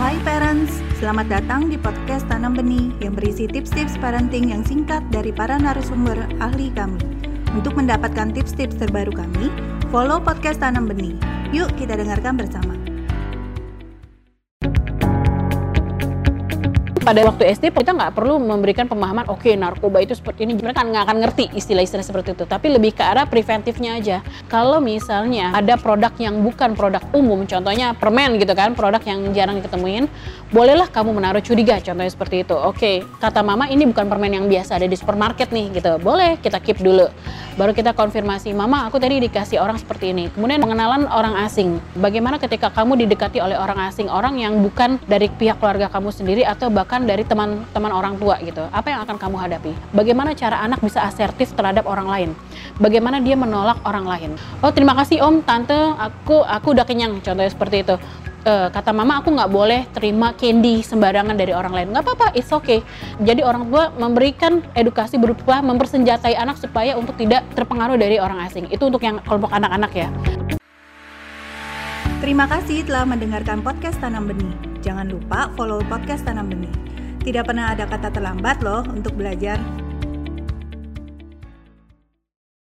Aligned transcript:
Hai 0.00 0.16
parents, 0.24 0.80
selamat 0.96 1.28
datang 1.28 1.68
di 1.68 1.76
podcast 1.76 2.24
Tanam 2.24 2.56
Benih 2.56 2.96
yang 3.04 3.12
berisi 3.12 3.44
tips-tips 3.44 4.00
parenting 4.00 4.48
yang 4.48 4.64
singkat 4.64 5.04
dari 5.12 5.36
para 5.36 5.60
narasumber 5.60 6.16
ahli 6.40 6.72
kami. 6.72 6.96
Untuk 7.52 7.76
mendapatkan 7.76 8.32
tips-tips 8.32 8.80
terbaru 8.80 9.12
kami, 9.12 9.52
follow 9.92 10.16
podcast 10.16 10.64
Tanam 10.64 10.88
Benih. 10.88 11.12
Yuk 11.52 11.68
kita 11.76 12.00
dengarkan 12.00 12.40
bersama. 12.40 12.81
Pada 17.02 17.18
waktu 17.26 17.50
SD 17.50 17.74
kita 17.74 17.98
nggak 17.98 18.14
perlu 18.14 18.38
memberikan 18.38 18.86
pemahaman 18.86 19.26
oke 19.26 19.42
okay, 19.42 19.58
narkoba 19.58 19.98
itu 19.98 20.14
seperti 20.14 20.46
ini 20.46 20.54
mereka 20.54 20.86
nggak 20.86 21.02
akan 21.10 21.16
ngerti 21.18 21.44
istilah-istilah 21.50 22.06
seperti 22.06 22.38
itu. 22.38 22.46
Tapi 22.46 22.70
lebih 22.70 22.94
ke 22.94 23.02
arah 23.02 23.26
preventifnya 23.26 23.98
aja. 23.98 24.22
Kalau 24.46 24.78
misalnya 24.78 25.50
ada 25.50 25.74
produk 25.74 26.14
yang 26.22 26.38
bukan 26.46 26.78
produk 26.78 27.02
umum 27.10 27.42
contohnya 27.42 27.98
permen 27.98 28.38
gitu 28.38 28.54
kan 28.54 28.78
produk 28.78 29.02
yang 29.02 29.34
jarang 29.34 29.58
diketemuin 29.58 30.06
bolehlah 30.54 30.86
kamu 30.86 31.16
menaruh 31.18 31.42
curiga 31.42 31.82
contohnya 31.82 32.12
seperti 32.12 32.46
itu. 32.46 32.54
Oke 32.54 32.78
okay, 32.78 32.94
kata 33.18 33.42
mama 33.42 33.66
ini 33.66 33.82
bukan 33.82 34.06
permen 34.06 34.38
yang 34.38 34.46
biasa 34.46 34.78
ada 34.78 34.86
di 34.86 34.94
supermarket 34.94 35.50
nih 35.50 35.74
gitu. 35.74 35.98
Boleh 35.98 36.38
kita 36.38 36.62
keep 36.62 36.78
dulu. 36.78 37.10
Baru 37.52 37.76
kita 37.76 37.92
konfirmasi 37.92 38.56
mama 38.56 38.88
aku 38.88 38.96
tadi 38.96 39.18
dikasih 39.20 39.58
orang 39.58 39.76
seperti 39.76 40.14
ini. 40.14 40.30
Kemudian 40.32 40.62
pengenalan 40.62 41.04
orang 41.10 41.36
asing. 41.44 41.82
Bagaimana 41.98 42.38
ketika 42.40 42.72
kamu 42.72 43.04
didekati 43.04 43.44
oleh 43.44 43.58
orang 43.58 43.90
asing 43.90 44.08
orang 44.08 44.40
yang 44.40 44.62
bukan 44.64 44.96
dari 45.04 45.28
pihak 45.28 45.60
keluarga 45.60 45.92
kamu 45.92 46.08
sendiri 46.14 46.48
atau 46.48 46.72
bahkan 46.72 46.91
bahkan 46.92 47.08
dari 47.08 47.24
teman-teman 47.24 47.88
orang 47.88 48.20
tua 48.20 48.36
gitu. 48.44 48.68
Apa 48.68 48.92
yang 48.92 49.00
akan 49.08 49.16
kamu 49.16 49.36
hadapi? 49.40 49.72
Bagaimana 49.96 50.36
cara 50.36 50.60
anak 50.60 50.84
bisa 50.84 51.00
asertif 51.00 51.56
terhadap 51.56 51.88
orang 51.88 52.04
lain? 52.04 52.30
Bagaimana 52.76 53.16
dia 53.16 53.32
menolak 53.32 53.80
orang 53.88 54.04
lain? 54.04 54.30
Oh 54.60 54.68
terima 54.68 54.92
kasih 55.00 55.24
om, 55.24 55.40
tante, 55.40 55.72
aku 55.72 56.44
aku 56.44 56.76
udah 56.76 56.84
kenyang. 56.84 57.16
Contohnya 57.24 57.48
seperti 57.48 57.80
itu. 57.80 57.96
Uh, 58.44 58.68
kata 58.68 58.92
mama 58.92 59.24
aku 59.24 59.32
nggak 59.32 59.48
boleh 59.48 59.88
terima 59.96 60.36
candy 60.36 60.84
sembarangan 60.84 61.38
dari 61.38 61.54
orang 61.54 61.70
lain 61.78 61.94
nggak 61.94 62.02
apa-apa 62.02 62.34
it's 62.34 62.50
okay 62.50 62.82
jadi 63.22 63.46
orang 63.46 63.70
tua 63.70 63.94
memberikan 63.94 64.58
edukasi 64.74 65.14
berupa 65.14 65.62
mempersenjatai 65.62 66.34
anak 66.34 66.58
supaya 66.58 66.98
untuk 66.98 67.14
tidak 67.14 67.46
terpengaruh 67.54 67.94
dari 67.94 68.18
orang 68.18 68.42
asing 68.42 68.66
itu 68.66 68.82
untuk 68.82 68.98
yang 68.98 69.22
kelompok 69.22 69.54
anak-anak 69.54 69.94
ya 69.94 70.10
Terima 72.18 72.50
kasih 72.50 72.82
telah 72.82 73.06
mendengarkan 73.06 73.62
podcast 73.62 73.98
Tanam 74.02 74.26
Benih. 74.26 74.71
Jangan 74.82 75.06
lupa 75.14 75.46
follow 75.54 75.78
podcast 75.86 76.26
Tanam 76.26 76.50
Benih. 76.50 76.74
Tidak 77.22 77.46
pernah 77.46 77.70
ada 77.70 77.86
kata 77.86 78.10
terlambat 78.10 78.66
loh 78.66 78.82
untuk 78.90 79.14
belajar. 79.14 79.62